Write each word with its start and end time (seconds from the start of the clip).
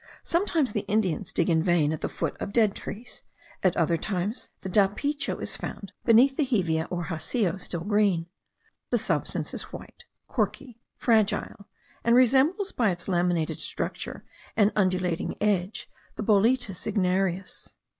Sometimes 0.23 0.73
the 0.73 0.83
Indians 0.87 1.31
dig 1.31 1.47
in 1.47 1.61
vain 1.61 1.93
at 1.93 2.01
the 2.01 2.09
foot 2.09 2.35
of 2.41 2.51
dead 2.51 2.75
trees; 2.75 3.21
at 3.61 3.77
other 3.77 3.97
times 3.97 4.49
the 4.61 4.67
dapicho 4.67 5.39
is 5.39 5.55
found 5.55 5.93
beneath 6.05 6.37
the 6.37 6.43
hevea 6.43 6.87
or 6.89 7.03
jacio 7.03 7.61
still 7.61 7.83
green. 7.83 8.25
The 8.89 8.97
substance 8.97 9.53
is 9.53 9.61
white, 9.71 10.05
corky, 10.27 10.79
fragile, 10.97 11.67
and 12.03 12.15
resembles 12.15 12.71
by 12.71 12.89
its 12.89 13.07
laminated 13.07 13.59
structure 13.59 14.25
and 14.57 14.71
undulating 14.75 15.35
edge, 15.39 15.87
the 16.15 16.23
Boletus 16.23 16.87
ignarius. 16.87 17.69